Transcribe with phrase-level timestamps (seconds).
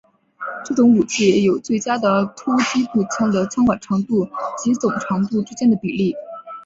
[0.65, 4.27] 这种武器有最佳的突击步枪的枪管长度
[4.57, 6.15] 及总长度之间的比例。